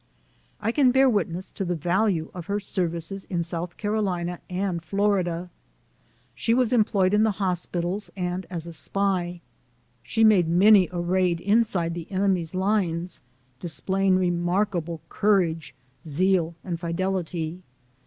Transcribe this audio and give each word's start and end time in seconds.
I 0.59 0.71
can 0.71 0.89
bear 0.91 1.07
witness 1.07 1.51
to 1.51 1.63
the 1.63 1.75
value 1.75 2.31
of 2.33 2.47
her 2.47 2.59
services 2.59 3.25
in 3.25 3.43
South 3.43 3.77
Carolina 3.77 4.39
and 4.49 4.81
Florida. 4.81 5.51
She 6.33 6.55
was 6.55 6.73
employed 6.73 7.13
in 7.13 7.21
the 7.21 7.33
hospitals 7.37 8.09
and 8.17 8.47
as 8.49 8.65
a 8.65 8.73
spy. 8.73 9.41
She 10.01 10.23
made 10.23 10.47
many 10.47 10.89
a 10.91 10.99
raid 10.99 11.39
inside 11.39 11.93
the 11.93 12.11
enemy's 12.11 12.55
lines, 12.55 13.21
displaying 13.59 14.15
remarkable 14.15 15.01
courage, 15.07 15.75
zeal, 16.03 16.55
and 16.63 16.79
fidelity. 16.79 17.61